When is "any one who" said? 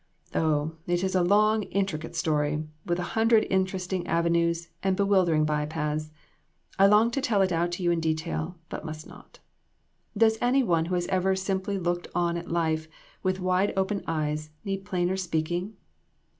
10.41-10.95